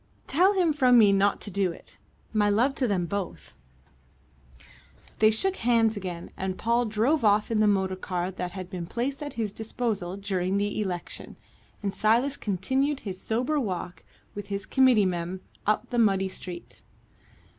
[0.25, 1.99] "Tell him from me not to do it.
[2.33, 3.53] My love to them both."
[5.19, 8.87] They shook hands again, and Paul drove off in the motor car that had been
[8.87, 11.37] placed at his disposal during the election,
[11.83, 14.03] and Silas continued his sober walk
[14.33, 16.81] with his committee men up the muddy street.